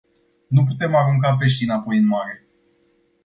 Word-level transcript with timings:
Nu 0.47 0.63
putem 0.63 0.95
arunca 0.95 1.35
peștii 1.35 1.65
înapoi 1.65 1.97
în 1.97 2.05
mare. 2.07 2.47